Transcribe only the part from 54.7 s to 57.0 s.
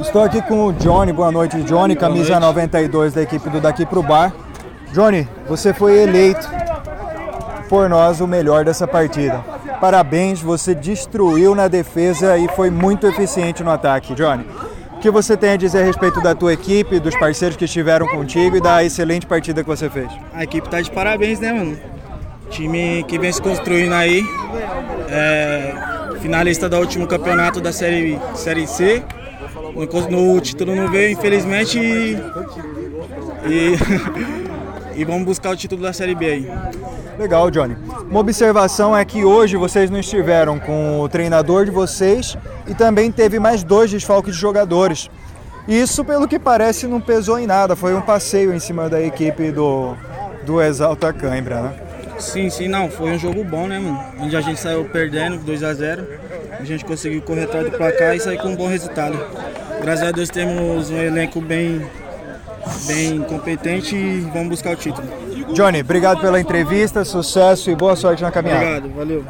perdendo 2 a 0 A gente